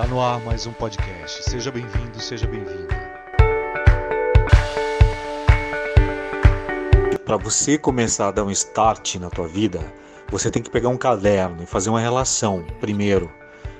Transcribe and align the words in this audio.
Está 0.00 0.14
no 0.14 0.22
ar 0.22 0.40
mais 0.40 0.66
um 0.66 0.72
podcast. 0.72 1.44
Seja 1.44 1.70
bem-vindo, 1.70 2.18
seja 2.18 2.46
bem-vinda. 2.46 2.96
Para 7.22 7.36
você 7.36 7.76
começar 7.76 8.28
a 8.28 8.30
dar 8.30 8.44
um 8.44 8.50
start 8.50 9.16
na 9.16 9.28
tua 9.28 9.46
vida, 9.46 9.78
você 10.30 10.50
tem 10.50 10.62
que 10.62 10.70
pegar 10.70 10.88
um 10.88 10.96
caderno 10.96 11.62
e 11.62 11.66
fazer 11.66 11.90
uma 11.90 12.00
relação 12.00 12.64
primeiro. 12.80 13.30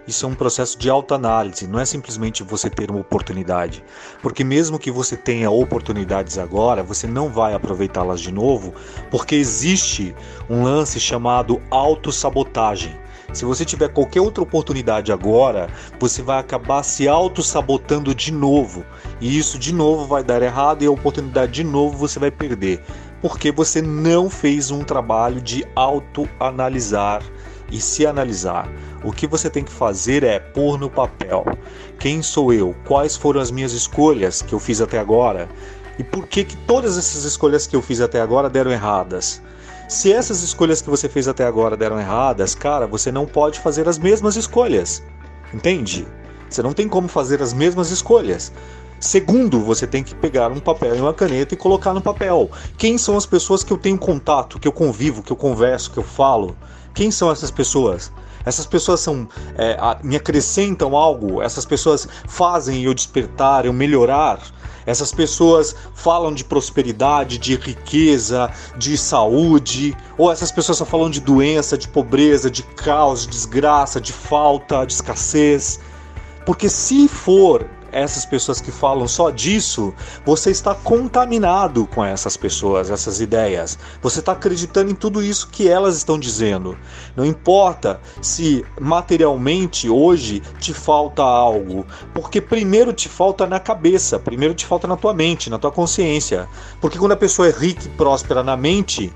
Isso 0.07 0.27
é 0.27 0.29
um 0.29 0.35
processo 0.35 0.79
de 0.79 0.91
autoanálise, 0.91 1.67
não 1.67 1.81
é 1.81 1.87
simplesmente 1.87 2.43
você 2.43 2.69
ter 2.69 2.91
uma 2.91 3.01
oportunidade. 3.01 3.83
Porque 4.21 4.45
mesmo 4.45 4.79
que 4.79 4.91
você 4.91 5.17
tenha 5.17 5.51
oportunidades 5.51 6.37
agora, 6.37 6.83
você 6.83 7.07
não 7.07 7.31
vai 7.31 7.55
aproveitá-las 7.55 8.21
de 8.21 8.31
novo, 8.31 8.75
porque 9.11 9.37
existe 9.37 10.15
um 10.51 10.65
lance 10.65 11.01
chamado 11.01 11.63
autossabotagem. 11.71 12.95
Se 13.33 13.45
você 13.45 13.65
tiver 13.65 13.89
qualquer 13.89 14.21
outra 14.21 14.43
oportunidade 14.43 15.13
agora, 15.13 15.69
você 15.99 16.21
vai 16.23 16.39
acabar 16.39 16.83
se 16.83 17.07
auto-sabotando 17.07 18.15
de 18.15 18.33
novo. 18.33 18.85
E 19.21 19.39
isso 19.39 19.59
de 19.59 19.73
novo 19.73 20.07
vai 20.07 20.25
dar 20.25 20.43
errado 20.43 20.83
e 20.83 20.87
a 20.87 20.91
oportunidade 20.91 21.53
de 21.53 21.65
novo 21.65 21.97
você 21.97 22.19
vai 22.19 22.31
perder. 22.31 22.83
Porque 23.23 23.53
você 23.53 23.81
não 23.81 24.29
fez 24.29 24.71
um 24.71 24.83
trabalho 24.83 25.41
de 25.41 25.65
auto-analisar 25.77 27.23
e 27.71 27.81
se 27.81 28.07
analisar. 28.07 28.69
O 29.05 29.13
que 29.13 29.27
você 29.27 29.49
tem 29.49 29.63
que 29.63 29.73
fazer 29.73 30.25
é 30.25 30.39
pôr 30.39 30.79
no 30.79 30.91
papel 30.91 31.45
quem 31.99 32.23
sou 32.23 32.53
eu, 32.53 32.75
quais 32.87 33.17
foram 33.17 33.41
as 33.41 33.51
minhas 33.51 33.73
escolhas 33.73 34.43
que 34.43 34.55
eu 34.55 34.59
fiz 34.59 34.81
até 34.81 34.99
agora 34.99 35.49
e 35.99 36.03
por 36.03 36.27
que, 36.27 36.45
que 36.45 36.57
todas 36.57 36.97
essas 36.97 37.25
escolhas 37.25 37.67
que 37.67 37.77
eu 37.77 37.83
fiz 37.83 38.01
até 38.01 38.23
agora 38.23 38.49
deram 38.49 38.71
erradas. 38.71 39.43
Se 39.91 40.13
essas 40.13 40.45
escolhas 40.45 40.81
que 40.81 40.89
você 40.89 41.09
fez 41.09 41.27
até 41.27 41.45
agora 41.45 41.77
deram 41.77 41.99
erradas, 41.99 42.55
cara, 42.55 42.87
você 42.87 43.11
não 43.11 43.27
pode 43.27 43.59
fazer 43.59 43.89
as 43.89 43.99
mesmas 43.99 44.37
escolhas. 44.37 45.03
Entende? 45.53 46.07
Você 46.49 46.63
não 46.63 46.73
tem 46.73 46.89
como 46.89 47.09
fazer 47.09 47.43
as 47.43 47.53
mesmas 47.53 47.91
escolhas. 47.91 48.53
Segundo, 49.01 49.59
você 49.59 49.89
tem 49.89 50.05
que 50.05 50.15
pegar 50.15 50.53
um 50.53 50.61
papel 50.61 50.95
e 50.95 51.01
uma 51.01 51.13
caneta 51.13 51.55
e 51.55 51.57
colocar 51.57 51.93
no 51.93 52.01
papel. 52.01 52.49
Quem 52.79 52.97
são 52.97 53.17
as 53.17 53.27
pessoas 53.27 53.65
que 53.65 53.73
eu 53.73 53.77
tenho 53.77 53.99
contato, 53.99 54.61
que 54.61 54.69
eu 54.69 54.73
convivo, 54.73 55.25
que 55.25 55.33
eu 55.33 55.37
converso, 55.37 55.91
que 55.91 55.99
eu 55.99 56.05
falo? 56.05 56.57
Quem 56.95 57.11
são 57.11 57.29
essas 57.29 57.51
pessoas? 57.51 58.13
Essas 58.47 58.67
pessoas 58.67 59.01
são 59.01 59.29
é, 59.59 59.77
me 60.05 60.15
acrescentam 60.15 60.95
algo? 60.95 61.43
Essas 61.43 61.67
pessoas 61.67 62.07
fazem 62.29 62.85
eu 62.85 62.95
despertar, 62.95 63.67
eu 63.67 63.73
melhorar? 63.73 64.41
Essas 64.87 65.13
pessoas 65.13 65.75
falam 65.95 66.33
de 66.33 66.45
prosperidade, 66.45 67.39
de 67.39 67.57
riqueza, 67.57 68.51
de 68.77 68.97
saúde, 68.97 69.97
ou 70.17 70.31
essas 70.31 70.51
pessoas 70.51 70.79
só 70.79 70.85
falam 70.85 71.11
de 71.11 71.21
doença, 71.21 71.77
de 71.77 71.89
pobreza, 71.89 72.51
de 72.51 72.63
caos, 72.63 73.23
de 73.23 73.29
desgraça, 73.29 74.01
de 74.01 74.13
falta, 74.13 74.85
de 74.85 74.93
escassez. 74.95 75.81
Porque 76.45 76.69
se 76.69 77.09
for 77.09 77.69
essas 77.93 78.25
pessoas 78.25 78.61
que 78.61 78.71
falam 78.71 79.07
só 79.09 79.31
disso, 79.31 79.95
você 80.25 80.51
está 80.51 80.75
contaminado 80.75 81.87
com 81.87 82.05
essas 82.05 82.37
pessoas, 82.37 82.91
essas 82.91 83.21
ideias. 83.21 83.79
Você 84.03 84.21
está 84.21 84.33
acreditando 84.33 84.91
em 84.91 84.95
tudo 84.95 85.23
isso 85.23 85.49
que 85.49 85.69
elas 85.69 85.97
estão 85.97 86.19
dizendo. 86.19 86.77
Não 87.17 87.25
importa 87.25 88.01
se 88.21 88.65
materialmente 88.81 89.89
hoje 89.89 90.43
te 90.59 90.73
falta 90.73 91.23
algo, 91.23 91.87
porque 92.15 92.41
primeiro 92.41 92.93
te 92.93 93.09
falta 93.09 93.47
na 93.47 93.61
cabeça, 93.61 94.19
primeiro 94.19 94.55
te 94.55 94.67
falta 94.67 94.87
na 94.87 94.97
tua 94.97 95.15
mente, 95.15 95.51
na 95.51 95.59
tua 95.59 95.71
consciência. 95.71 96.49
Porque 96.81 96.99
quando 96.99 97.13
a 97.13 97.17
pessoa 97.17 97.49
é 97.49 97.51
rica 97.51 97.87
e 97.87 97.91
próspera 97.91 98.43
na 98.43 98.57
mente, 98.57 99.13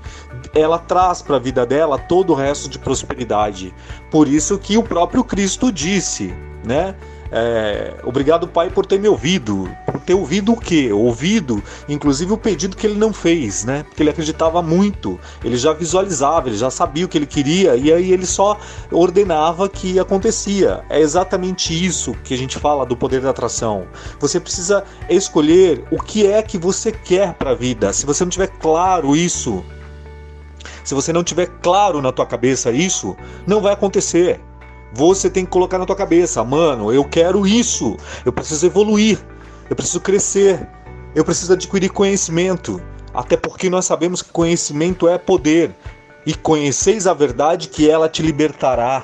ela 0.53 0.77
traz 0.77 1.21
para 1.21 1.37
a 1.37 1.39
vida 1.39 1.65
dela 1.65 1.97
todo 1.97 2.31
o 2.31 2.35
resto 2.35 2.69
de 2.69 2.79
prosperidade. 2.79 3.73
Por 4.11 4.27
isso 4.27 4.57
que 4.57 4.77
o 4.77 4.83
próprio 4.83 5.23
Cristo 5.23 5.71
disse, 5.71 6.33
né? 6.63 6.95
É, 7.31 7.95
obrigado, 8.03 8.47
Pai, 8.47 8.69
por 8.69 8.85
ter 8.85 8.99
me 8.99 9.07
ouvido. 9.07 9.69
Por 9.85 9.99
ter 9.99 10.13
ouvido 10.13 10.53
o 10.53 10.57
quê? 10.57 10.91
Ouvido, 10.91 11.61
inclusive, 11.89 12.31
o 12.31 12.37
pedido 12.37 12.77
que 12.77 12.85
ele 12.85 12.97
não 12.97 13.11
fez, 13.11 13.65
né? 13.65 13.83
Porque 13.83 14.03
ele 14.03 14.09
acreditava 14.09 14.61
muito, 14.61 15.19
ele 15.43 15.57
já 15.57 15.73
visualizava, 15.73 16.49
ele 16.49 16.57
já 16.57 16.69
sabia 16.69 17.05
o 17.05 17.09
que 17.09 17.17
ele 17.17 17.25
queria 17.25 17.75
e 17.75 17.91
aí 17.91 18.11
ele 18.11 18.25
só 18.25 18.57
ordenava 18.91 19.67
que 19.67 19.99
acontecia. 19.99 20.83
É 20.89 20.99
exatamente 20.99 21.73
isso 21.73 22.13
que 22.23 22.33
a 22.33 22.37
gente 22.37 22.59
fala 22.59 22.85
do 22.85 22.95
poder 22.95 23.21
da 23.21 23.31
atração. 23.31 23.87
Você 24.19 24.39
precisa 24.39 24.83
escolher 25.09 25.83
o 25.91 26.01
que 26.01 26.27
é 26.27 26.41
que 26.41 26.57
você 26.57 26.91
quer 26.91 27.33
para 27.33 27.51
a 27.51 27.55
vida. 27.55 27.91
Se 27.91 28.05
você 28.05 28.23
não 28.23 28.29
tiver 28.29 28.47
claro 28.47 29.15
isso, 29.15 29.63
se 30.83 30.93
você 30.93 31.11
não 31.11 31.23
tiver 31.23 31.47
claro 31.61 32.01
na 32.01 32.11
tua 32.11 32.25
cabeça 32.25 32.71
isso, 32.71 33.15
não 33.47 33.61
vai 33.61 33.73
acontecer. 33.73 34.39
Você 34.95 35.29
tem 35.29 35.43
que 35.43 35.51
colocar 35.51 35.77
na 35.77 35.85
tua 35.85 35.95
cabeça, 35.95 36.41
mano, 36.41 36.89
eu 36.89 37.03
quero 37.03 37.45
isso. 37.45 37.97
Eu 38.23 38.31
preciso 38.31 38.65
evoluir. 38.65 39.19
Eu 39.69 39.75
preciso 39.75 39.99
crescer. 39.99 40.65
Eu 41.13 41.25
preciso 41.25 41.51
adquirir 41.51 41.89
conhecimento. 41.89 42.81
Até 43.13 43.35
porque 43.35 43.69
nós 43.69 43.83
sabemos 43.83 44.21
que 44.21 44.29
conhecimento 44.31 45.09
é 45.09 45.17
poder. 45.17 45.75
E 46.25 46.33
conheceis 46.33 47.07
a 47.07 47.13
verdade 47.13 47.67
que 47.67 47.89
ela 47.89 48.07
te 48.07 48.21
libertará. 48.21 49.03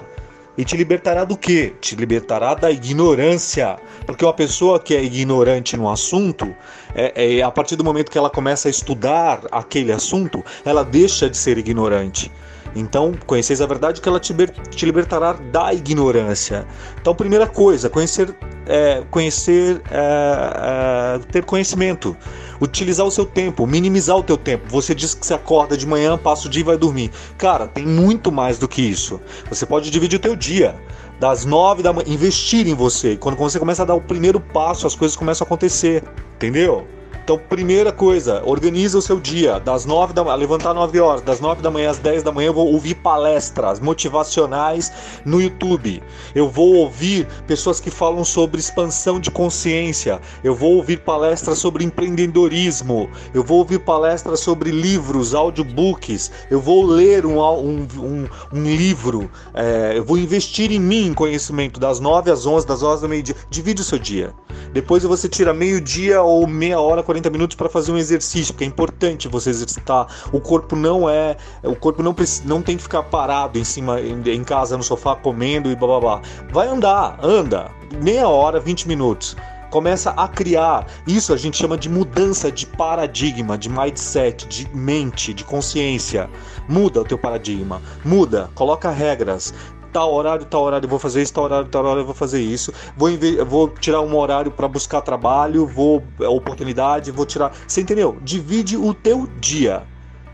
E 0.58 0.64
te 0.64 0.78
libertará 0.78 1.26
do 1.26 1.36
quê? 1.36 1.74
Te 1.82 1.94
libertará 1.98 2.54
da 2.54 2.72
ignorância. 2.72 3.78
Porque 4.06 4.24
uma 4.24 4.34
pessoa 4.34 4.80
que 4.80 4.96
é 4.96 5.04
ignorante 5.04 5.76
no 5.76 5.90
assunto, 5.90 6.56
é, 6.96 7.40
é, 7.40 7.42
a 7.42 7.52
partir 7.52 7.76
do 7.76 7.84
momento 7.84 8.10
que 8.10 8.18
ela 8.18 8.30
começa 8.30 8.70
a 8.70 8.72
estudar 8.72 9.42
aquele 9.52 9.92
assunto, 9.92 10.42
ela 10.64 10.86
deixa 10.86 11.30
de 11.30 11.36
ser 11.36 11.58
ignorante. 11.58 12.32
Então, 12.76 13.14
conheceis 13.26 13.62
a 13.62 13.66
verdade 13.66 14.02
que 14.02 14.08
ela 14.08 14.20
te, 14.20 14.34
te 14.70 14.86
libertará 14.86 15.34
da 15.34 15.74
ignorância. 15.74 16.66
Então, 17.00 17.14
primeira 17.14 17.48
coisa, 17.48 17.90
conhecer, 17.90 18.34
é, 18.66 19.04
conhecer, 19.10 19.82
é, 19.92 21.18
é, 21.18 21.20
ter 21.32 21.44
conhecimento, 21.44 22.16
utilizar 22.62 23.06
o 23.06 23.12
seu 23.12 23.26
tempo, 23.26 23.68
minimizar 23.68 24.18
o 24.18 24.24
teu 24.24 24.38
tempo. 24.38 24.66
Você 24.70 24.96
diz 24.96 25.14
que 25.14 25.26
você 25.26 25.34
acorda 25.34 25.76
de 25.76 25.86
manhã, 25.86 26.18
passa 26.18 26.48
o 26.48 26.50
dia 26.50 26.62
e 26.62 26.66
vai 26.66 26.78
dormir. 26.78 27.12
Cara, 27.38 27.68
tem 27.68 27.86
muito 27.86 28.32
mais 28.32 28.58
do 28.58 28.68
que 28.68 28.82
isso. 28.82 29.20
Você 29.50 29.66
pode 29.66 29.90
dividir 29.90 30.18
o 30.18 30.22
teu 30.22 30.36
dia 30.36 30.76
das 31.20 31.46
nove 31.46 31.84
da 31.84 31.94
manhã, 31.94 32.08
investir 32.08 32.68
em 32.68 32.74
você. 32.74 33.16
Quando 33.16 33.36
você 33.36 33.60
começa 33.60 33.84
a 33.84 33.86
dar 33.86 33.96
o 33.96 34.02
primeiro 34.02 34.40
passo, 34.40 34.88
as 34.88 34.96
coisas 34.96 35.16
começam 35.16 35.46
a 35.46 35.48
acontecer, 35.48 36.04
entendeu? 36.36 36.88
Então, 37.24 37.38
primeira 37.38 37.92
coisa, 37.92 38.42
organiza 38.46 38.98
o 38.98 39.02
seu 39.02 39.20
dia. 39.20 39.60
Das 39.60 39.86
9 39.86 40.12
da 40.14 40.24
manhã, 40.24 40.36
levantar 40.36 40.74
9 40.74 41.00
horas, 41.00 41.22
das 41.22 41.40
9 41.40 41.62
da 41.62 41.70
manhã 41.70 41.92
às 41.92 42.00
10 42.00 42.24
da 42.24 42.32
manhã 42.32 42.48
eu 42.48 42.54
vou 42.54 42.74
ouvir 42.74 42.96
palestras 42.96 43.80
motivacionais 43.80 44.92
no 45.24 45.40
YouTube. 45.40 46.02
Eu 46.34 46.50
vou 46.50 46.76
ouvir 46.76 47.28
pessoas 47.46 47.80
que 47.80 47.92
falam 47.92 48.26
sobre 48.26 48.60
expansão 48.60 49.20
de 49.20 49.30
consciência. 49.30 50.20
Eu 50.44 50.56
vou 50.56 50.74
ouvir 50.74 51.02
palestras 51.02 51.60
sobre 51.60 51.84
empreendedorismo. 51.84 53.10
Eu 53.34 53.44
vou 53.44 53.60
ouvir 53.60 53.80
palestras 53.80 54.40
sobre 54.40 54.72
livros, 54.72 55.36
audiobooks. 55.36 56.32
Eu 56.50 56.60
vou 56.60 56.84
ler 56.84 57.26
um, 57.26 57.40
um, 57.40 57.88
um, 57.98 58.28
um 58.52 58.64
livro. 58.64 59.30
É, 59.54 59.94
eu 59.96 60.04
vou 60.04 60.18
investir 60.18 60.72
em 60.72 60.80
mim 60.80 61.08
em 61.08 61.14
conhecimento 61.14 61.80
das 61.80 62.00
9 62.00 62.32
às 62.32 62.46
11, 62.48 62.66
das 62.66 62.82
horas 62.82 63.02
da 63.02 63.08
meio-dia. 63.08 63.36
Divide 63.50 63.82
o 63.82 63.86
seu 63.86 64.00
dia. 64.00 64.34
Depois 64.74 65.04
você 65.04 65.28
tira 65.28 65.54
meio-dia 65.54 66.22
ou 66.22 66.48
meia 66.48 66.80
hora, 66.80 67.04
40 67.04 67.30
minutos 67.30 67.56
para 67.56 67.68
fazer 67.68 67.92
um 67.92 67.98
exercício, 67.98 68.54
porque 68.54 68.64
é 68.64 68.68
importante 68.68 69.28
você 69.28 69.50
exercitar. 69.50 70.08
O 70.32 70.40
corpo 70.40 70.76
não 70.76 71.10
é, 71.10 71.36
o 71.64 71.76
corpo 71.76 72.02
não 72.02 72.16
não 72.46 72.62
tem 72.62 72.78
que 72.78 72.84
ficar 72.84 73.04
parado 73.04 73.58
em 73.58 73.64
cima 73.64 74.00
em, 74.00 74.22
em 74.30 74.44
casa 74.44 74.78
no 74.78 74.84
sofá 74.84 75.16
comendo 75.16 75.72
e 75.72 75.76
blá. 75.76 76.22
Vai 76.52 76.68
andar, 76.68 77.20
anda, 77.22 77.72
meia 78.02 78.28
hora, 78.28 78.60
20 78.60 78.88
minutos 78.88 79.36
começa 79.72 80.12
a 80.12 80.28
criar. 80.28 80.86
Isso 81.08 81.34
a 81.34 81.38
gente 81.38 81.58
chama 81.58 81.78
de 81.78 81.90
mudança 81.90 82.52
de 82.52 82.68
paradigma, 82.68 83.58
de 83.58 83.70
mindset, 83.70 84.46
de 84.46 84.70
mente, 84.76 85.34
de 85.34 85.44
consciência. 85.44 86.30
Muda 86.68 87.02
o 87.02 87.06
teu 87.06 87.18
paradigma, 87.18 87.82
muda, 88.04 88.52
coloca 88.54 88.92
regras 88.92 89.54
tal 89.92 90.14
horário, 90.14 90.46
tal 90.46 90.64
horário 90.64 90.86
eu 90.86 90.90
vou 90.90 91.00
fazer 91.00 91.22
isso, 91.22 91.34
tal 91.34 91.44
horário, 91.46 91.68
tal 91.68 91.84
horário 91.84 92.02
eu 92.02 92.06
vou 92.06 92.16
fazer 92.16 92.42
isso. 92.42 92.74
Vou, 92.96 93.10
vou 93.46 93.70
tirar 93.70 94.02
um 94.02 94.16
horário 94.16 94.52
para 94.52 94.68
buscar 94.68 95.02
trabalho, 95.02 95.66
vou 95.66 96.04
é, 96.20 96.28
oportunidade, 96.28 97.12
vou 97.12 97.26
tirar. 97.26 97.52
Você 97.68 97.82
entendeu? 97.82 98.18
Divide 98.22 98.78
o 98.78 98.94
teu 98.94 99.28
dia. 99.40 99.84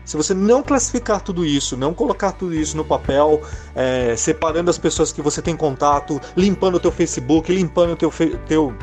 Se 0.04 0.16
você 0.16 0.32
não 0.32 0.62
classificar 0.62 1.20
tudo 1.20 1.44
isso, 1.44 1.76
não 1.76 1.92
colocar 1.92 2.32
tudo 2.32 2.54
isso 2.54 2.74
no 2.74 2.82
papel, 2.82 3.42
é, 3.74 4.16
separando 4.16 4.70
as 4.70 4.78
pessoas 4.78 5.12
que 5.12 5.20
você 5.20 5.42
tem 5.42 5.54
contato, 5.54 6.18
limpando 6.34 6.76
o 6.76 6.80
teu 6.80 6.90
Facebook, 6.90 7.52
limpando 7.52 7.92
o 7.92 7.96
teu, 7.96 8.10
teu 8.46 8.74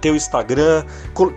teu 0.00 0.16
Instagram, 0.16 0.84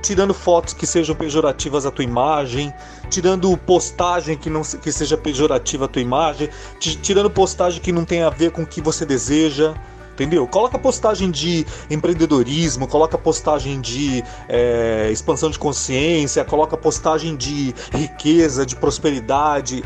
tirando 0.02 0.34
fotos 0.34 0.74
que 0.74 0.88
sejam 0.88 1.16
pejorativas 1.16 1.86
à 1.86 1.92
tua 1.92 2.04
imagem, 2.04 2.74
tirando 3.10 3.56
postagem 3.58 4.38
que 4.38 4.50
não 4.50 4.62
que 4.62 4.92
seja 4.92 5.18
pejorativa 5.18 5.86
à 5.86 5.88
tua 5.88 6.02
imagem, 6.02 6.50
tirando 6.80 7.30
postagem 7.30 7.82
que 7.82 7.92
não 7.92 8.06
tenha 8.06 8.28
a 8.28 8.30
ver 8.30 8.52
com 8.52 8.64
o 8.64 8.66
que 8.66 8.82
você 8.82 9.06
deseja. 9.06 9.74
Entendeu? 10.14 10.48
Coloca 10.48 10.78
postagem 10.78 11.32
de 11.32 11.66
empreendedorismo, 11.90 12.88
coloca 12.88 13.18
postagem 13.18 13.82
de 13.82 14.24
é, 14.48 15.10
expansão 15.12 15.50
de 15.50 15.58
consciência, 15.58 16.46
coloca 16.46 16.78
postagem 16.78 17.36
de 17.36 17.74
riqueza, 17.92 18.64
de 18.64 18.76
prosperidade. 18.76 19.84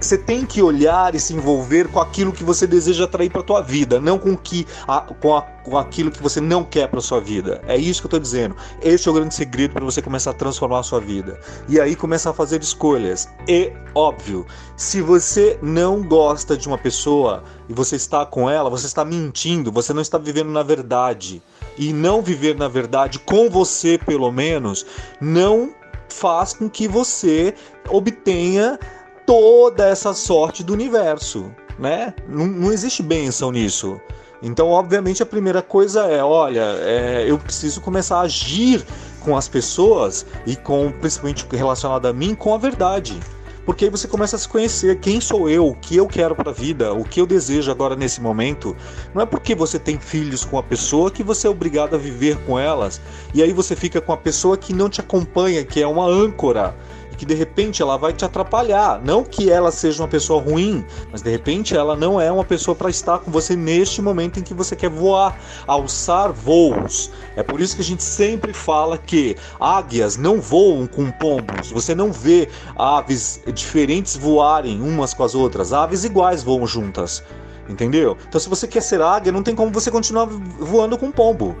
Você 0.00 0.18
tem 0.18 0.44
que 0.44 0.62
olhar 0.62 1.14
e 1.14 1.20
se 1.20 1.34
envolver 1.34 1.88
com 1.88 2.00
aquilo 2.00 2.32
que 2.32 2.44
você 2.44 2.66
deseja 2.66 3.04
atrair 3.04 3.30
para 3.30 3.42
tua 3.42 3.60
vida, 3.62 4.00
não 4.00 4.18
com 4.18 4.36
que 4.36 4.66
a, 4.86 5.00
com, 5.00 5.36
a, 5.36 5.42
com 5.42 5.78
aquilo 5.78 6.10
que 6.10 6.22
você 6.22 6.40
não 6.40 6.64
quer 6.64 6.88
para 6.88 7.00
sua 7.00 7.20
vida. 7.20 7.62
É 7.66 7.76
isso 7.76 8.00
que 8.00 8.06
eu 8.06 8.08
estou 8.08 8.20
dizendo. 8.20 8.56
Esse 8.82 9.08
é 9.08 9.10
o 9.10 9.14
grande 9.14 9.34
segredo 9.34 9.72
para 9.72 9.84
você 9.84 10.02
começar 10.02 10.30
a 10.30 10.34
transformar 10.34 10.80
a 10.80 10.82
sua 10.82 11.00
vida. 11.00 11.40
E 11.68 11.80
aí 11.80 11.96
começar 11.96 12.30
a 12.30 12.34
fazer 12.34 12.62
escolhas. 12.62 13.28
E 13.48 13.72
óbvio, 13.94 14.46
se 14.76 15.00
você 15.00 15.58
não 15.62 16.02
gosta 16.02 16.56
de 16.56 16.68
uma 16.68 16.78
pessoa 16.78 17.42
e 17.68 17.72
você 17.72 17.96
está 17.96 18.24
com 18.26 18.48
ela, 18.48 18.70
você 18.70 18.86
está 18.86 19.04
mentindo, 19.04 19.72
você 19.72 19.92
não 19.92 20.02
está 20.02 20.18
vivendo 20.18 20.50
na 20.50 20.62
verdade. 20.62 21.42
E 21.78 21.92
não 21.92 22.22
viver 22.22 22.56
na 22.56 22.68
verdade 22.68 23.18
com 23.18 23.50
você, 23.50 23.98
pelo 23.98 24.30
menos, 24.32 24.86
não 25.20 25.74
faz 26.08 26.52
com 26.52 26.68
que 26.68 26.88
você 26.88 27.54
obtenha 27.88 28.78
toda 29.26 29.86
essa 29.86 30.14
sorte 30.14 30.62
do 30.62 30.72
universo, 30.72 31.52
né? 31.78 32.14
Não, 32.28 32.46
não 32.46 32.72
existe 32.72 33.02
benção 33.02 33.50
nisso. 33.50 34.00
Então, 34.42 34.68
obviamente, 34.68 35.22
a 35.22 35.26
primeira 35.26 35.60
coisa 35.60 36.04
é, 36.04 36.22
olha, 36.22 36.62
é, 36.80 37.24
eu 37.28 37.38
preciso 37.38 37.80
começar 37.80 38.18
a 38.18 38.22
agir 38.22 38.84
com 39.20 39.36
as 39.36 39.48
pessoas 39.48 40.24
e 40.46 40.54
com, 40.54 40.92
principalmente 41.00 41.46
relacionado 41.50 42.06
a 42.06 42.12
mim, 42.12 42.34
com 42.34 42.54
a 42.54 42.58
verdade. 42.58 43.18
Porque 43.64 43.86
aí 43.86 43.90
você 43.90 44.06
começa 44.06 44.36
a 44.36 44.38
se 44.38 44.48
conhecer 44.48 45.00
quem 45.00 45.20
sou 45.20 45.50
eu, 45.50 45.66
o 45.66 45.74
que 45.74 45.96
eu 45.96 46.06
quero 46.06 46.36
para 46.36 46.50
a 46.50 46.54
vida, 46.54 46.92
o 46.92 47.02
que 47.02 47.20
eu 47.20 47.26
desejo 47.26 47.68
agora 47.68 47.96
nesse 47.96 48.20
momento. 48.20 48.76
Não 49.12 49.20
é 49.20 49.26
porque 49.26 49.56
você 49.56 49.76
tem 49.76 49.98
filhos 49.98 50.44
com 50.44 50.56
a 50.56 50.62
pessoa 50.62 51.10
que 51.10 51.24
você 51.24 51.48
é 51.48 51.50
obrigado 51.50 51.96
a 51.96 51.98
viver 51.98 52.36
com 52.46 52.56
elas. 52.56 53.00
E 53.34 53.42
aí 53.42 53.52
você 53.52 53.74
fica 53.74 54.00
com 54.00 54.12
a 54.12 54.16
pessoa 54.16 54.56
que 54.56 54.72
não 54.72 54.88
te 54.88 55.00
acompanha, 55.00 55.64
que 55.64 55.82
é 55.82 55.86
uma 55.86 56.06
âncora 56.06 56.76
que 57.16 57.24
de 57.24 57.34
repente 57.34 57.82
ela 57.82 57.96
vai 57.96 58.12
te 58.12 58.24
atrapalhar. 58.24 59.00
Não 59.02 59.24
que 59.24 59.50
ela 59.50 59.70
seja 59.70 60.02
uma 60.02 60.08
pessoa 60.08 60.42
ruim, 60.42 60.84
mas 61.10 61.22
de 61.22 61.30
repente 61.30 61.76
ela 61.76 61.96
não 61.96 62.20
é 62.20 62.30
uma 62.30 62.44
pessoa 62.44 62.74
para 62.74 62.90
estar 62.90 63.18
com 63.18 63.30
você 63.30 63.56
neste 63.56 64.02
momento 64.02 64.38
em 64.38 64.42
que 64.42 64.54
você 64.54 64.76
quer 64.76 64.90
voar, 64.90 65.38
alçar 65.66 66.32
voos. 66.32 67.10
É 67.34 67.42
por 67.42 67.60
isso 67.60 67.76
que 67.76 67.82
a 67.82 67.84
gente 67.84 68.02
sempre 68.02 68.52
fala 68.52 68.98
que 68.98 69.36
águias 69.58 70.16
não 70.16 70.40
voam 70.40 70.86
com 70.86 71.10
pombos. 71.10 71.70
Você 71.70 71.94
não 71.94 72.12
vê 72.12 72.48
aves 72.76 73.40
diferentes 73.52 74.16
voarem 74.16 74.80
umas 74.80 75.14
com 75.14 75.24
as 75.24 75.34
outras. 75.34 75.72
Aves 75.72 76.04
iguais 76.04 76.42
voam 76.42 76.66
juntas. 76.66 77.22
Entendeu? 77.68 78.16
Então 78.28 78.40
se 78.40 78.48
você 78.48 78.66
quer 78.68 78.82
ser 78.82 79.02
águia, 79.02 79.32
não 79.32 79.42
tem 79.42 79.54
como 79.54 79.72
você 79.72 79.90
continuar 79.90 80.26
voando 80.26 80.96
com 80.96 81.10
pombo. 81.10 81.56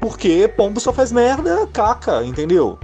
Porque 0.00 0.48
pombo 0.48 0.80
só 0.80 0.92
faz 0.92 1.12
merda, 1.12 1.66
caca, 1.72 2.24
entendeu? 2.24 2.78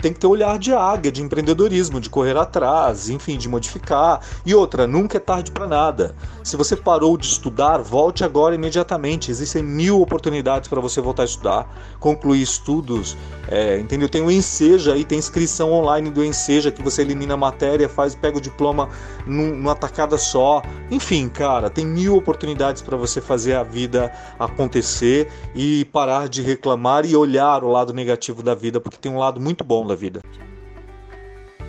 Tem 0.00 0.12
que 0.12 0.20
ter 0.20 0.26
olhar 0.26 0.58
de 0.58 0.72
águia, 0.72 1.12
de 1.12 1.22
empreendedorismo, 1.22 2.00
de 2.00 2.08
correr 2.08 2.36
atrás, 2.36 3.08
enfim, 3.08 3.36
de 3.36 3.48
modificar. 3.48 4.20
E 4.44 4.54
outra, 4.54 4.86
nunca 4.86 5.16
é 5.16 5.20
tarde 5.20 5.50
para 5.50 5.66
nada. 5.66 6.14
Se 6.42 6.56
você 6.56 6.74
parou 6.76 7.16
de 7.16 7.26
estudar, 7.26 7.78
volte 7.78 8.24
agora 8.24 8.54
imediatamente. 8.54 9.30
Existem 9.30 9.62
mil 9.62 10.00
oportunidades 10.00 10.68
para 10.68 10.80
você 10.80 11.00
voltar 11.00 11.22
a 11.22 11.26
estudar, 11.26 11.96
concluir 11.98 12.42
estudos, 12.42 13.16
é, 13.48 13.78
entendeu? 13.78 14.08
Tem 14.08 14.22
o 14.22 14.30
Enseja 14.30 14.94
aí, 14.94 15.04
tem 15.04 15.18
inscrição 15.18 15.72
online 15.72 16.10
do 16.10 16.24
Enseja 16.24 16.70
que 16.70 16.82
você 16.82 17.02
elimina 17.02 17.34
a 17.34 17.36
matéria, 17.36 17.88
faz, 17.88 18.14
pega 18.14 18.38
o 18.38 18.40
diploma 18.40 18.88
numa 19.26 19.74
tacada 19.74 20.16
só. 20.16 20.62
Enfim, 20.90 21.28
cara, 21.28 21.68
tem 21.68 21.86
mil 21.86 22.16
oportunidades 22.16 22.82
para 22.82 22.96
você 22.96 23.20
fazer 23.20 23.54
a 23.54 23.62
vida 23.62 24.12
acontecer 24.38 25.28
e 25.54 25.84
parar 25.86 26.28
de 26.28 26.42
reclamar 26.42 27.04
e 27.04 27.14
olhar 27.14 27.62
o 27.64 27.68
lado 27.68 27.92
negativo 27.92 28.42
da 28.42 28.54
vida, 28.54 28.80
porque 28.80 28.96
tem 28.96 29.10
um 29.10 29.18
lado 29.18 29.40
muito 29.40 29.64
bom 29.64 29.86
da 29.90 29.96
vida. 29.96 30.20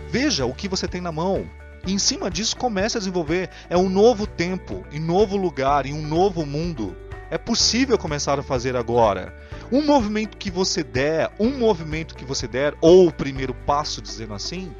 Veja 0.08 0.46
o 0.46 0.54
que 0.54 0.68
você 0.68 0.86
tem 0.86 1.00
na 1.00 1.12
mão. 1.12 1.48
E 1.86 1.92
em 1.92 1.98
cima 1.98 2.30
disso 2.30 2.56
comece 2.56 2.96
a 2.96 3.00
desenvolver. 3.00 3.50
É 3.68 3.76
um 3.76 3.88
novo 3.88 4.26
tempo, 4.26 4.84
em 4.92 5.00
novo 5.00 5.36
lugar, 5.36 5.86
em 5.86 5.92
um 5.92 6.06
novo 6.06 6.46
mundo. 6.46 6.96
É 7.30 7.38
possível 7.38 7.98
começar 7.98 8.38
a 8.38 8.42
fazer 8.42 8.76
agora. 8.76 9.34
Um 9.70 9.82
movimento 9.82 10.36
que 10.36 10.50
você 10.50 10.84
der, 10.84 11.32
um 11.40 11.58
movimento 11.58 12.14
que 12.14 12.24
você 12.24 12.46
der, 12.46 12.74
ou 12.80 13.08
o 13.08 13.12
primeiro 13.12 13.54
passo, 13.54 14.02
dizendo 14.02 14.34
assim, 14.34 14.70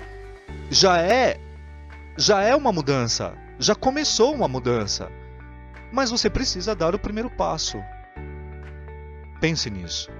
já 0.70 1.00
é 1.00 1.40
já 2.16 2.42
é 2.42 2.54
uma 2.54 2.70
mudança, 2.70 3.32
já 3.58 3.74
começou 3.74 4.34
uma 4.34 4.46
mudança. 4.46 5.10
Mas 5.90 6.10
você 6.10 6.28
precisa 6.28 6.74
dar 6.74 6.94
o 6.94 6.98
primeiro 6.98 7.30
passo. 7.30 7.78
Pense 9.40 9.70
nisso. 9.70 10.10